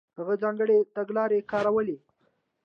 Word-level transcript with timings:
هغه 0.17 0.33
ځانګړې 0.43 0.77
تګلارې 0.95 1.39
کارولې. 1.51 1.97